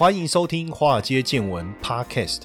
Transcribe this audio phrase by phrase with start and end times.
[0.00, 2.44] 欢迎收听《华尔街见闻》Podcast。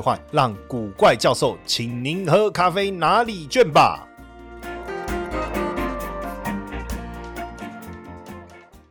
[0.00, 4.04] 换让古怪教授请您喝咖啡哪里卷吧。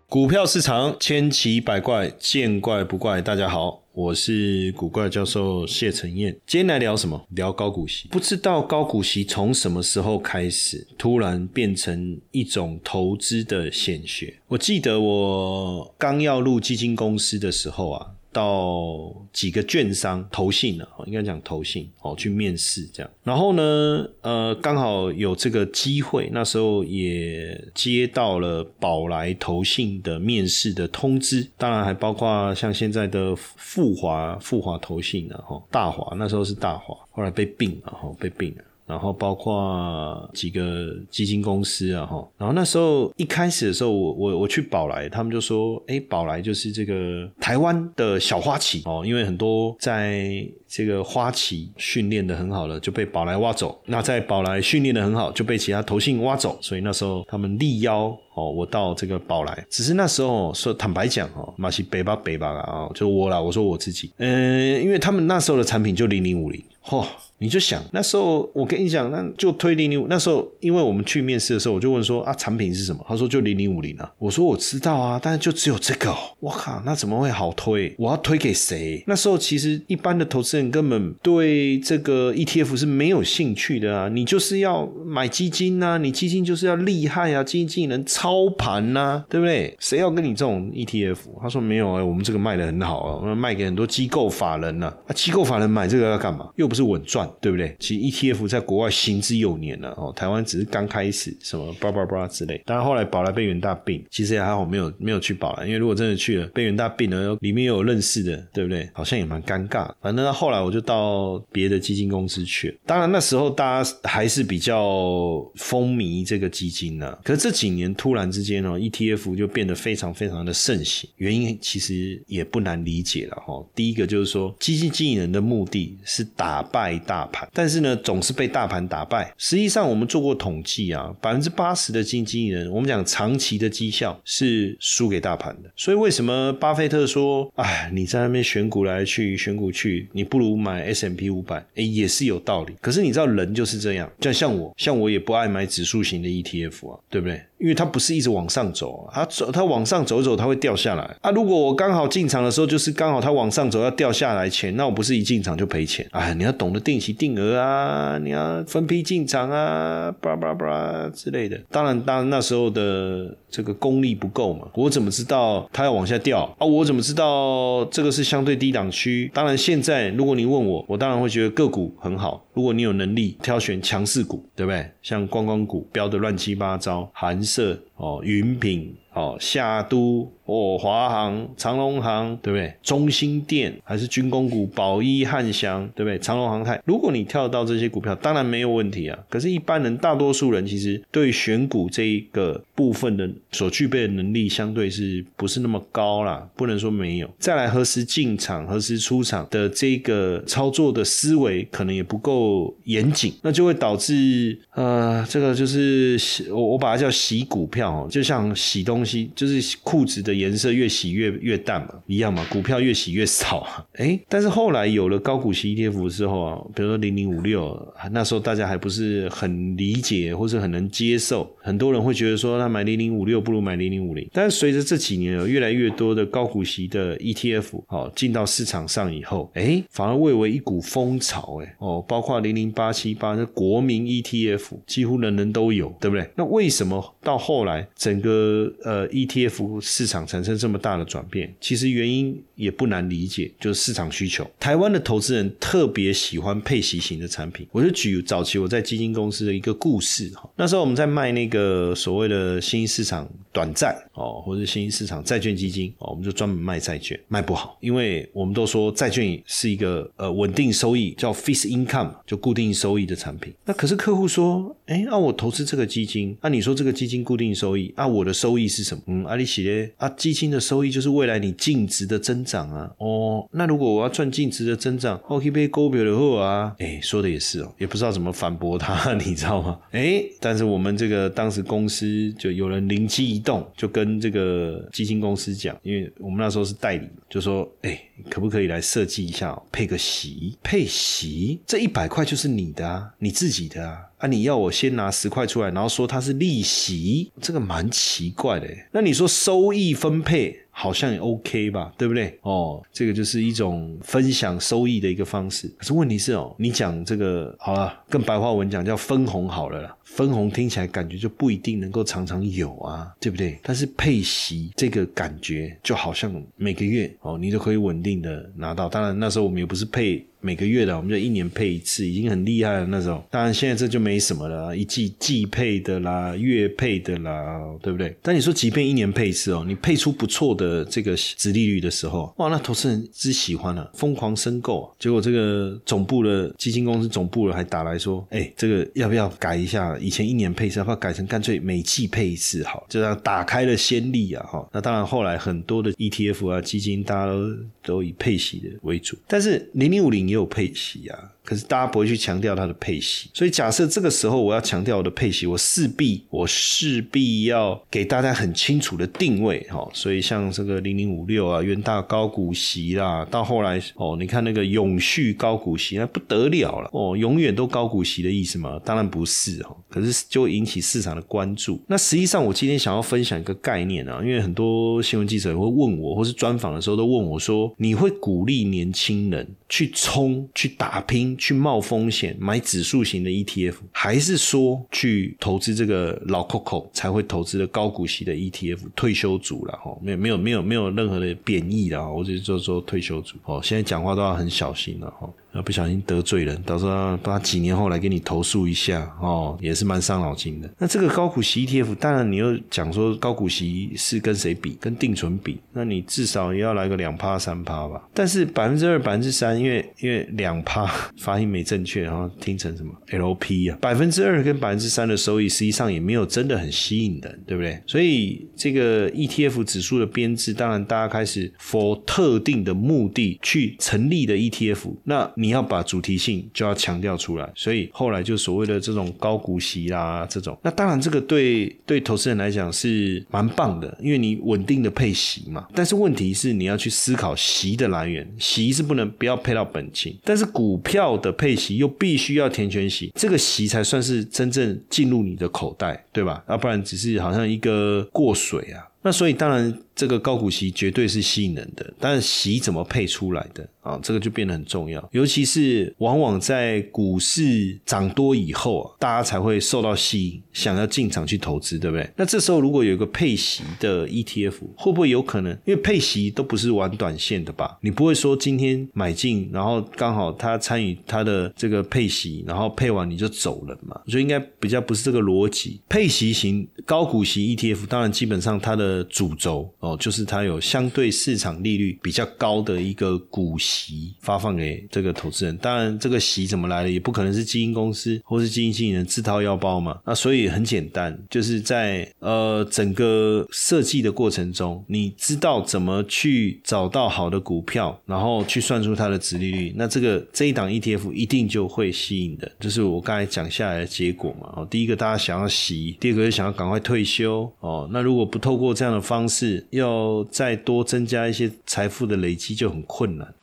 [0.10, 3.22] 股票市场千奇百怪，见怪不怪。
[3.22, 6.32] 大家好，我是古怪教授谢承彦。
[6.48, 7.22] 今天来聊什么？
[7.32, 8.08] 聊高股息。
[8.08, 14.40] 不知道高股息从什么时候开始，突然变成一种投资的显学。
[14.48, 18.08] 我记得我刚要入基金公司的时候啊。
[18.38, 23.12] 到几个券商投信了，应该讲投信哦，去面试这样。
[23.24, 38.64] 然后呢，呃，刚好有这个机会，那时候也接到了宝来投信的面试的通知，当然还包括像现在的富华富华投信了哈，大华那时候是大华，后来被并了哈，被并了。
[38.88, 56.58] 然后包括几个基金公司啊，哈，然后那时候一开始的时候，我我我去宝来，他们就说，哎，宝来就是这个台湾的小花旗哦，因为很多在这个花旗训练的很好了，就被宝来挖走；那在宝来训练的很好，就被其他投信挖走。
[56.62, 67.06] 所以那时候他们力邀哦，我到这个宝来，只是那时候说坦白讲哦，马西北吧北吧啊，就我啦，我说我自己，嗯，因为他们那时候的产品就零零五零，嚯。
[67.40, 70.08] 你就想那时候，我跟你讲，那就推零零五。
[70.10, 73.06] 那时候，因为我们去面试的时候，我就问说啊，产品是什么？
[73.08, 74.12] 他说就零零五零啊。
[74.18, 76.18] 我说我知道啊，但是就只有这个哦。
[76.40, 77.94] 我靠，那怎么会好推？
[78.00, 79.04] 我要推给谁？
[79.06, 84.10] 那时候其实一般的投资人根本对这个 ETF 是没有兴趣的啊。
[84.10, 89.76] 你就是要买基金呐，你基金就是要厉害啊，基金经理人操盘呐，对不对？
[89.80, 91.18] 谁要跟你这种 ETF？
[91.40, 94.92] 他说没有啊，我们这个卖的很好啊，卖给很多机构法人呐。
[95.06, 96.50] 啊，机构法人买这个要干嘛？
[96.56, 97.27] 又不是稳赚。
[97.42, 97.76] 对不对？
[97.80, 102.62] 其实 ETF 在国外行之有年了哦，台湾只是刚开始，什么叭叭叭之类。
[102.66, 108.90] 当然后来宝来被元大并，其实也还好，没有没有去宝来，因为如果真的去了被元大并了，里面又有认识的，对不对？
[108.94, 109.90] 好像也蛮尴尬。
[110.02, 112.78] 反正后来我就到别的基金公司去了。
[112.86, 117.18] 当然那时候大家还是比较风靡这个基金呢。
[117.24, 121.10] 可是这几年突然之间哦，ETF 就变得非常非常的盛行。
[121.18, 123.66] 原因其实也不难理解了哈。
[123.74, 127.17] 第一个就是说，基金经理人的目的是打败大。
[127.18, 129.34] 大盘，但是呢，总是被大盘打败。
[129.40, 135.70] 实际上，我们做过统计啊，百分之八十的基金经理人，我们讲长期的绩效是输给大盘的。
[135.76, 142.76] 所以，为什么巴菲特说：“哎，你在那边选股来去，选股去，你不如买 S M P 五百。”哎，也是有道理。
[142.80, 147.42] 可是你知道，人就是这样，就像我，像我也不爱买指数型的 E T F 啊，对不对？
[147.58, 151.32] 因为它不是一直往上走，它走它往上走走，它会掉下来啊。
[151.32, 156.08] 如果我刚好进场的时候，就是刚好它往上走要掉下来前，那我不是一进场就赔钱？
[156.12, 161.58] 哎，你要懂得定期定额啊，你要分批进场啊，巴拉巴拉巴拉之类的。
[161.72, 166.66] 当然，当然那时候的这个功力不够嘛，我怎么知道它要往下掉啊？
[166.66, 169.32] 我怎么知道这个是相对低档区？
[169.34, 172.44] 当然，现在如果你问我，我当然会觉得个股很好。
[172.54, 174.86] 如果你有能力挑选强势股，对不对？
[175.02, 180.32] 像观光股标的乱七八糟，寒色哦，云品哦，夏都。
[180.48, 182.74] 哦，华航、长隆航，对不对？
[182.82, 186.18] 中心店还是军工股，宝一、汉翔，对不对？
[186.20, 189.20] 长隆航太，如果你跳到这些股票，当然没有问题啊。
[189.28, 196.48] 可是，一般人，大多数人其实对选股这一个部分的所具备的能力，相对是不是那么高啦？
[196.56, 197.30] 不能说没有。
[197.38, 206.18] 再来，何时进场、何时出场的这个操作的思维，可能也不够严谨，那就会导致呃，这个就是
[206.52, 210.38] 我我把它叫洗股票哦，就像洗东西，就是裤子的。
[210.38, 213.68] 颜色越洗越越淡嘛，一样嘛，股票越洗越少。
[213.94, 217.76] 哎，但是后来有了高股息 ETF 之后啊，比如说零零五六，
[218.12, 224.30] 那时候大家还不是很理解或是很能接受，很多人会觉得说，那买零零五六不如买零零五零。
[224.32, 231.60] 但是随着这几年有越来越多的高股息的 ETF 哦进到市场上以后，哎，反而蔚为一股风潮。
[231.64, 236.30] 哎，哦，包括零零八七八那国民 ETF，几乎人人都有，对不对？
[236.36, 244.50] 那为什么到后来整个呃 ETF 市场产生这么大的转变，其实原因也不难理解，就是市场需求。
[244.60, 247.68] 台湾的投资人特别喜欢配息型的产品。
[247.72, 263.54] 我就举早期我在基金公司的一个故事哈，那时候我们在卖那个所谓的新兴市场短债哦，或者新兴市场债券基金哦，我们就专门卖债券，卖不好，因为我们都说债券是一个呃稳定收益，叫 fixed income，就固定收益的产品。
[263.66, 269.02] 那可是客户说，哎，那我投资这个基金，那你说这个基金固定收益收益，啊我的收益是什么？
[269.08, 272.90] 嗯，阿里写的啊，基金的收益就是未来你净值的增长啊。
[273.00, 279.78] 哦，那如果我要赚净值的增长，OK，被勾表的货啊，哎，说的也是哦，也不知道怎么反驳他， 你知道吗？
[279.92, 288.00] 哎，但是我们这个当时公司就有人灵机一动，就跟这个基金公司讲，因为我们那时候是代理，就说，哎，
[288.30, 290.58] 可不可以来设计一下配个息？
[290.64, 294.04] 配息这一百块就是你的啊，你自己的啊。
[294.18, 294.28] 啊！
[294.28, 298.68] 你要我先拿十块出来，然后说它是利息，这个蛮奇怪的。
[298.92, 301.94] 那你说收益分配好像也 OK 吧？
[302.00, 302.36] 对不对？
[302.42, 305.68] 哦，这个就是一种分享收益的一个方式。
[305.78, 309.96] 可是问题是哦，你讲这个好了，跟白话文讲叫分红好了啦。
[310.08, 313.60] 分红听起来感觉就不一定能够常常有啊，对不对？
[313.62, 318.90] 但是配息这个感觉就好像每个月哦，你都可以稳定的拿到。
[318.90, 320.26] 当然那时候我们也不是配。
[320.40, 323.22] 每个月的，我们就一年配一次，已经很厉害了那种。
[323.30, 328.16] 当然现在这就没什么了，一季季配的啦，月配的啦，对不对？
[328.22, 334.90] 但你说即便一年配一次哦，你配出不错的这个值利率的时候，哇，那投资人之喜欢了，疯狂申购。
[335.00, 339.97] 结果这个总部的基金公司总部的还打来说，哎，这个要不要改一下？
[340.00, 342.64] 以前一年配一次，要不要改成干脆每季配一次？
[342.64, 344.46] 好，就这样打开了先例啊！
[344.46, 350.18] 哈，那当然后来很多的 ETF 啊基金，大家都都以配息的为主，但是零零五零。
[350.28, 351.32] 也有配息啊。
[351.48, 359.88] 可是大家不会去强调它的配息，所以假设这个时候我要强调我的配息，我势必我势必要给大家很清楚的定位哈。
[359.94, 368.78] 所以像这个零零五六啊，元大高股息啦，到后来哦，你看那个永续高股息那不得了了哦，永远都高股息的意思吗？
[368.84, 369.74] 当然不是哈。
[369.90, 371.82] 可是就会引起市场的关注。
[371.88, 381.37] 那实际上我今天想要分享一个概念啊，因为很多新闻记者也会问我，或是专访的时候都问我说，你会鼓励年轻人去冲去打拼？
[381.38, 388.80] 去冒风险买指数型的 ETF，还是说去投资这个老 Coco 才会投资的高股息的 ETF？
[388.96, 395.30] 退休族了哈，没有没有没有没有任何的贬义的啊，我只是说退休族哦，现在讲话都要很小心了哈。
[395.66, 400.70] 不小心得罪人，到时候他几年后来给你投诉一下哦，也是蛮伤脑筋的。
[400.78, 404.78] 那这个高股息 ETF，当然你又讲说高股息是跟谁比？
[404.80, 405.60] 跟定存比？
[405.74, 408.08] 那你至少也要来个两趴三趴吧？
[408.14, 410.86] 但是百分之二、百分之三，因为因为两趴
[411.28, 413.78] 发音没正确，然后听成什么 LP 啊？
[413.82, 417.82] 百分之二跟百分之三的收益，实际上也没有真的很吸引人，对不对？
[417.88, 425.48] 所以这个 ETF 指数的编制，当然大家开始 for 特定的目的去成立的 ETF，那你。
[425.48, 435.66] 你要把主题性就要强调出来，所以后来就所谓的这种高股息啦，这种那当然这个对对投资人来讲是蛮棒的，因为你稳定的配息嘛。
[435.74, 446.44] 但是问题是你要去思考息的来源，息是不能不要配到本金，但是股票的配息又必须要填全息，这个息才算是真正进入你的口袋，对吧？
[446.48, 448.88] 要不然只是好像一个过水啊。
[449.02, 449.78] 那所以当然。
[449.98, 454.00] 这个高股息绝对是吸引人的，但是息怎么配出来的啊？
[454.04, 455.08] 这个就变得很重要。
[455.12, 462.10] 尤其是往往在股市涨多以后啊，大家才会受到吸引，想要进场去投资，对不对？
[462.16, 465.52] 那这时候如果有一个配息的 ETF，会不会有可能？
[465.66, 467.78] 因为配息都不是玩短线的吧？
[467.82, 474.00] 你不会说今天买进，然后刚好他参与他的这个配息，然后配完你就走了嘛？
[474.06, 475.82] 我觉得应该比较不是这个逻辑。
[475.88, 479.74] 配息型高股息 ETF，当然基本上它的主轴。
[479.80, 485.56] 哦，就是它有相对市场利率比较高的一个股息息发放给这个投资人。
[485.58, 490.00] 当然，这个息怎么来的，也不可能是基金公司或是基金经理人自掏腰包嘛。
[490.06, 499.74] 那所以很简单，就是在呃整个设计的过程中，你知道怎么去找到好的股票，然后去算出它的值利率。
[499.76, 504.54] 那这个这一档 ETF 一定就会吸引的，就是我刚才讲下来的结果嘛。
[504.56, 507.52] 哦，第一个大家想要息，第二个是想要赶快退休。
[507.60, 513.34] 哦，那如果不透过这样的方式，要再多增加一些财富的累积就很困难。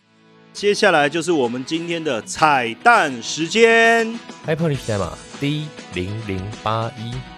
[0.55, 4.09] 接下来就是我们今天的彩蛋时间
[4.47, 7.34] ，iPhone 代码 D 零零八一。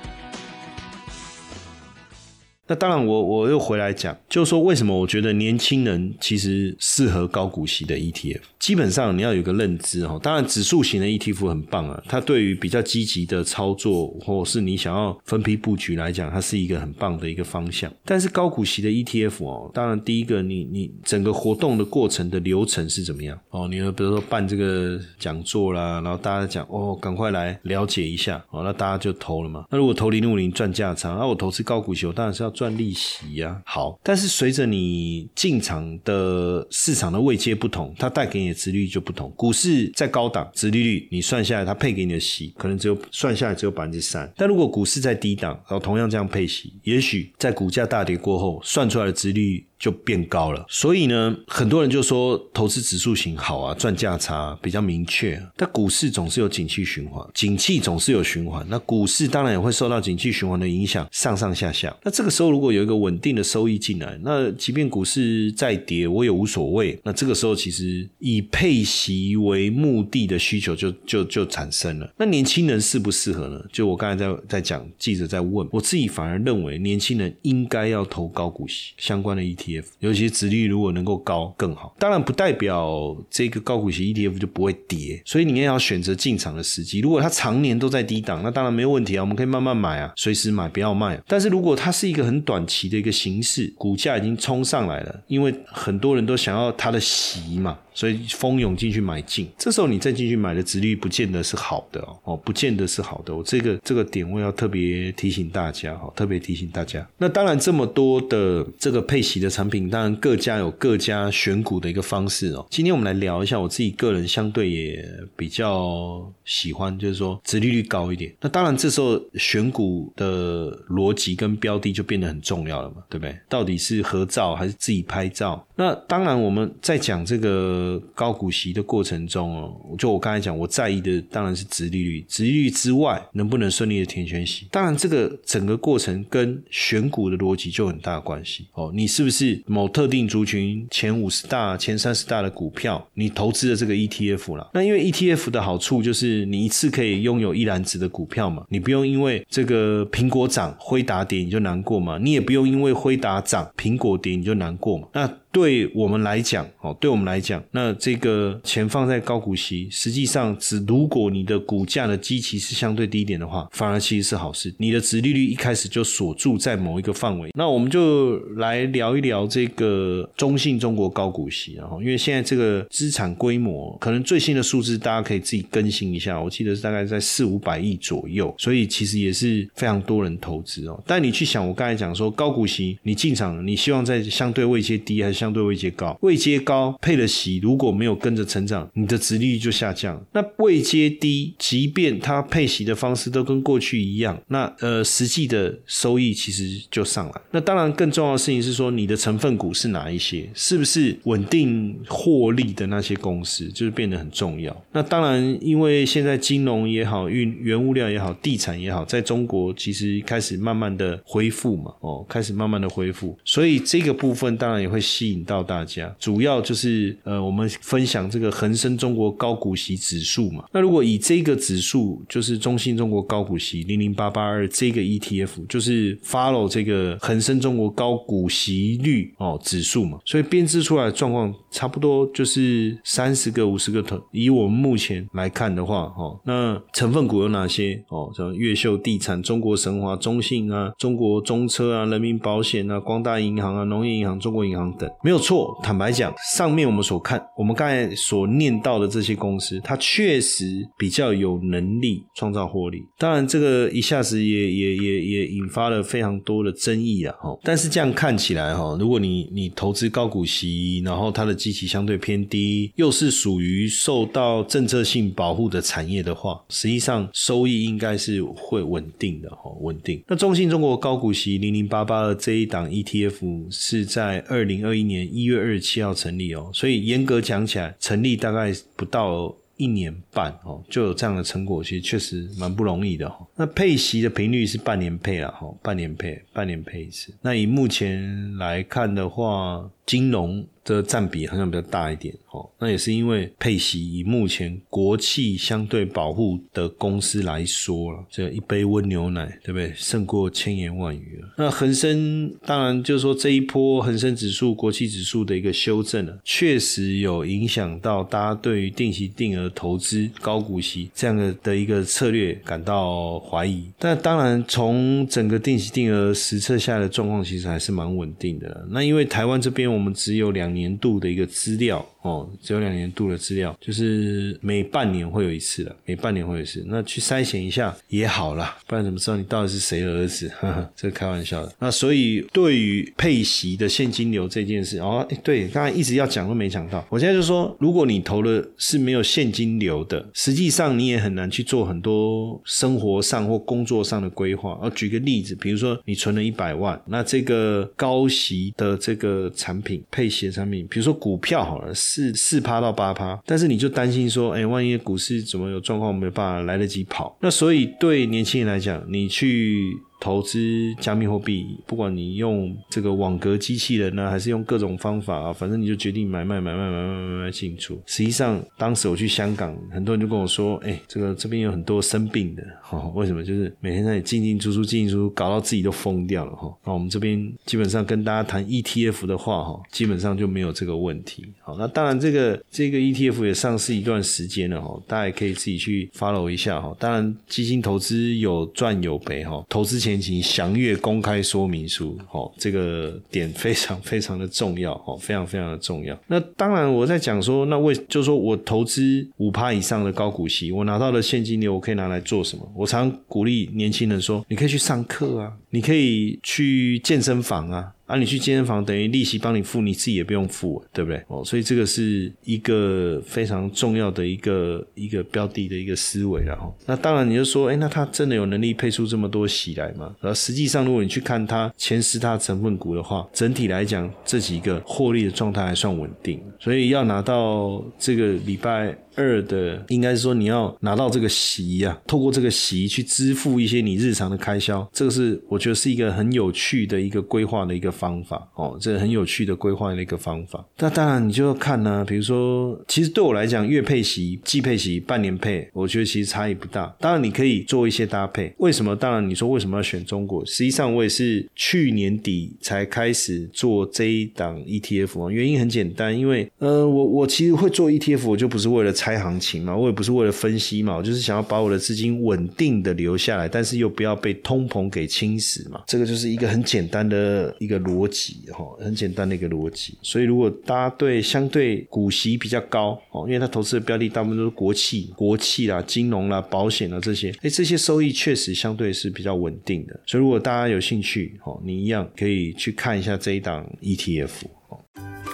[2.69, 8.41] 那当然我我又回来讲，就是说为什么我觉得年轻人其实适合高股息的 ETF。
[8.59, 17.93] 基本上你要有个认知哈，当然指数型的 ETF 很棒啊，它对于比较积极的操作或是你想要分批布局来讲，它是一个很棒的一个方向。
[18.05, 23.69] 但是高股息的 ETF 哦，当然第一个你你整个活动的过程的流程是怎么样哦？
[23.69, 29.65] 你比如说办这个讲座啦，然后大家讲哦，赶快来了解一下哦，那大家就投了嘛。
[29.71, 33.61] 那如果投零五零赚价差，那我投资高股息，我当然是要赚利息呀。
[33.65, 39.31] 好，但是随着你进场的市场的位阶不同，它带给你的值率就不同。
[39.37, 44.33] 股市在高档，殖利率你算下来，它配给你的息可能只有算下来只有百分之三。
[44.35, 49.67] 但如果股市在低档，然后同样这样配息，也许在股价大跌过后，算出来的值率。
[49.79, 55.41] 就变高了，所以呢，很多人就说投资指数型好啊，赚价差比较明确。
[55.55, 61.95] 但股市总是有景气循环，景气总是有循环，那股市当然也会受到景气循环的影响，上上下下。
[62.03, 66.99] 那这个时候如果有一个稳定的收益进来，那即便股市再跌，我也无所谓。
[67.05, 72.11] 那这个时候其实以配息为目的的需求就就就产生了。
[72.17, 73.63] 那年轻人适不适合呢？
[73.71, 79.85] 就我刚才在在讲，记者在问，我自己反而认为年轻人应该要投高股息相关的 ETF。
[79.99, 87.01] 尤其殖利率如果能够高更好，当然不代表这个高股息 ETF 就不会跌，所以你也要选择进场的时机。
[87.01, 91.21] 如果它常年都在低档，那当然没有问题啊，我们可以慢慢买啊，随时买，不要卖。
[91.27, 97.79] 但是如果它是一个很短期的一个形式，股价已经冲上来了，因为很多人都想要它的息嘛。
[97.97, 103.35] 所以蜂拥进去买进，这时候你再进去买的值率不见得是好的哦，哦，不见得是好的。
[103.35, 107.09] 我这个这个点我要特别提醒大家哈，特别提醒大家。
[107.17, 112.67] 那当然这么多的这个配息的产品，当然各家有各家选股的一个方式哦。
[112.71, 115.03] 今天我们来聊一下，我自己个人相对也
[115.35, 118.31] 比较喜欢，就是说值利率高一点。
[118.39, 123.35] 那当然这时候选股的逻辑跟标的就变得很重要了嘛，对不对？
[123.49, 125.66] 到底是合照还是自己拍照？
[125.77, 128.03] 那当然我们在讲这个。
[128.15, 134.67] 高股息的过程中哦，就我刚才讲，我在意的当然是殖利率，殖利率之外能不能顺利的填权息？
[134.71, 138.91] 当然，这个整个过程跟选股的逻辑就很大关系哦。
[138.95, 144.71] 你是不是某特定族群前五十大、前三十大的股票，你投资的这个 ETF 了？
[144.73, 155.09] 那因为 ETF 的好处就是你一次可以拥有一篮子的股票嘛，你不用因为这个苹果涨、辉达跌你就难过嘛，你也不用因为辉达涨、苹果跌你就难过嘛。
[155.13, 164.75] 那对我们来讲，哦，对我们来讲，那这个钱放在高股息，实际上只如果你的股价的基期是相对低一点的话，反而其实是好事。
[164.77, 167.51] 你的值利率一开始就锁住在某一个范围。
[167.55, 181.03] 那我们就来聊一聊这个中信中国高股息，然后因为现在这个资产规模，可能最新的数字大家可以自己更新一下，我记得是大概在四五百亿左右，所以其实也是非常多人投资哦。
[181.07, 190.21] 但你去想，我刚才讲说高股息，你进场，你希望在相对位阶低还是相相对位阶高，位阶高配的息如果没有跟着成长，你的值利率就下降。
[190.33, 197.41] 那位阶低，即便它配息的方式都跟过去一样，那呃实际的收益其实就上来。
[197.53, 204.77] 那当然更重要的事情是说，你的成分股是哪一些，是不是稳定获利的那些公司，就是变得很重要。
[204.91, 215.36] 那当然，因为现在金融也好，运原物料也好，地产也好，在中国其实开始慢慢的恢复嘛，哦，开始慢慢的恢复，所以这个部分当然也会吸引。
[215.37, 220.65] 引到大家，主要就是呃，我们分享这个恒生中国高股息指数嘛。
[220.73, 230.19] 那如果以这个指数，就是中信中国高股息零零八八二这个 ETF，就是 follow 这个恒生中国高股息率哦指数嘛。
[230.25, 234.19] 所以编织出来的状况差不多就是三十个、五十个头。
[234.33, 238.03] 以我们目前来看的话，哦，那成分股有哪些？
[238.09, 245.07] 哦，什么越秀地产、中国神华、中信啊、中国中车啊、人民保险啊、光大银行啊、农业银行、中国银行等。
[245.23, 253.03] 没有错，坦白讲，上面我们所看，我们刚才所念到的这些公司，它确实比较有能力创造获利。
[253.19, 257.37] 当然，这个一下子也也也也引发了非常多的争议啊！
[257.39, 270.23] 哈，但是这样看起来哈，如果你你投资高股息，然后它的基期相对偏低，又是属于受到政策性保护的产业的话，实际上收益应该是会稳定的哈，稳定。
[270.29, 275.27] 那中信中国高股息零零八八二这一档 ETF 是在二零二一年。
[275.27, 283.47] 一月二十七号成立哦，所以严格讲起来，成立大概不到一年半哦，就有这样的成果，其实确实蛮不容易的哈。
[283.57, 287.35] 那配息的频率是半年配啊，哈，半年配，半年配一次。
[287.43, 290.67] 那以目前来看的话，金融。
[290.87, 299.93] 的占比好像比较大一点哦，那也是因为配息以目前国企相对保护的公司来说了，这一杯温牛奶对不对？
[299.97, 301.49] 胜过千言万语了。
[301.59, 313.91] 那恒生当然就是说这一波恒生指数、国企指数的一个修正了，确实有影响到大家对于定期定额投资、高股息这样的的一个策略感到怀疑。
[313.99, 318.87] 但当然，从整个定期定额实测下来的状况，其实还是蛮稳定的。
[318.89, 320.76] 那因为台湾这边我们只有两。
[320.77, 330.49] 年度的一个资料哦，只有两年度的资料，就是每半年会有一次的，每半年会有一次，那去筛选一下也好啦，不然怎么知道你到底是谁的儿子？
[330.61, 331.73] 哈 哈这开玩笑的。
[331.79, 337.05] 那所以对于配息的现金流这件事，哦，对，刚才一直要讲都没讲到。
[337.09, 344.79] 我现在就说，如果你投的是没有现金流的，实际上你也很难去做很多生活上或工作上的规划。
[344.83, 350.87] 我举个例子，比如说你存了一百万，那这个高息的这个产品配息产品。
[350.89, 359.93] 比如说股票好了，四四趴到八趴，但是你就担心说，哎，万一股市怎么有状况，没有办法来得及跑，那所以对年轻人来讲，你去。
[360.19, 368.01] 投资加密货币，不管你用这个网格机器人呢，还是用各种方法啊，反正你就决定买卖买卖买卖买卖进出。
[368.07, 373.45] 实际上，当时我去香港，很多人就跟我说：“哎，这个这边有很多生病的，哈，为什么？
[373.45, 376.75] 就是每天在里进进出出进进出出，搞到自己都疯掉了，哈。
[376.85, 381.45] 那我们这边基本上跟大家谈 ETF 的话，哈，基本上就没有这个问题。
[381.61, 386.97] 好，那当然这个这个 ETF 也上市一段时间了，哈，大家也可以自己去 follow 一下，哈。
[386.99, 390.06] 当然基金投资有赚有赔，哈，投资。
[390.07, 396.17] 前请详阅公开说明书，哦，这个点非常非常的重要，哦，非常非常的重要。
[396.29, 402.73] 那当然，我在讲说，那为就是说我投资五趴以上的高股息，我拿到的现金流，我可以拿来做什么？
[402.75, 407.93] 我常鼓励年轻人说，你可以去上课啊，你可以去健身房啊。
[408.07, 411.23] 啊，你去健身房等于利息帮你付，你自己也不用付，对不对？
[411.29, 420.15] 哦，所以这个是一个非常重要的一个一个标的的一个思维然后，那当然你就说，哎，那他真的有能力配出这么多息来吗？
[420.21, 428.97] 然后实际上，如果你去看它前十大成分股的话，整体来讲这几个获利的状态还算稳定，所以要拿到这个礼拜。
[429.19, 440.65] 二的应该是说你要拿到这个息呀，透过这个息去支付一些你日常的开销，这个是我觉得是一个很有趣的一个规划的一个方法哦，这很有趣的规划的一个方法。
[440.79, 446.95] 那当然你就要看呢，比如说，其实对我来讲，月配息、季配息、半年配，我觉得其实差异不大。
[447.01, 448.53] 当然你可以做一些搭配。
[448.59, 448.95] 为什么？
[448.95, 450.45] 当然你说为什么要选中国？
[450.45, 465.83] 实际上我也是去年底才开始做这一档 ETF 啊，原因很简单，因为呃，我我其实会做 ETF，我就不是为了猜行情嘛，我也不是为了分析嘛，我就是想要把我的资金稳定的留下来，但是又不要被通膨给侵蚀嘛。
[465.87, 469.97] 这个就是一个很简单的一个逻辑哈，很简单的一个逻辑。
[470.03, 479.99] 所以如果大家对相对股息比较高哦，因为他投资的标的大部分都是国企、国企啦、金融啦、保险啦这些，哎，这些收益确实相对是比较稳定的。
[480.07, 484.31] 所以如果大家有兴趣哦，你一样可以去看一下这一档 ETF。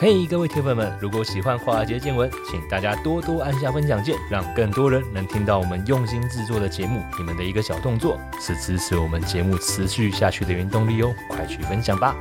[0.01, 7.01] 嘿，各位铁粉们，如果喜欢华尔街见闻，请大家多多按下分享键，让更多人能听到我们用心制作的节目。
[7.17, 12.17] 你们的一个小动作，是支持我们节目持续下去的原动力哦，快去分享吧！